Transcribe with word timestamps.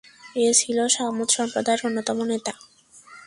এ 0.37 0.47
ছিল 0.59 0.77
ছামূদ 0.93 1.29
সম্প্রদায়ের 1.37 1.81
অন্যতম 1.87 2.17
নেতা। 2.31 2.53